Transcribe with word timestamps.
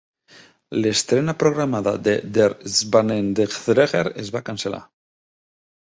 L'estrena 0.77 1.35
programada 1.43 1.93
de 2.07 2.15
"Der 2.37 2.49
Schwanendreher" 2.77 4.05
es 4.25 4.37
va 4.37 4.43
cancel·lar. 4.49 4.85